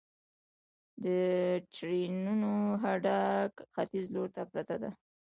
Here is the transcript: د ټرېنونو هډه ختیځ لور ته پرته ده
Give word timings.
د 1.03 1.05
ټرېنونو 1.73 2.51
هډه 2.83 3.17
ختیځ 3.73 4.05
لور 4.13 4.27
ته 4.35 4.41
پرته 4.51 4.75
ده 4.81 4.89